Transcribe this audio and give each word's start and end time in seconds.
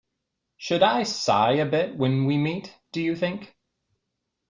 Should 0.57 0.81
I 0.81 1.03
sigh 1.03 1.51
a 1.57 1.65
bit 1.67 1.95
when 1.95 2.25
we 2.25 2.35
meet, 2.35 2.73
do 2.91 3.01
you 3.03 3.15
think? 3.15 3.55